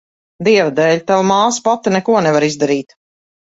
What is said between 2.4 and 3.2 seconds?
izdarīt.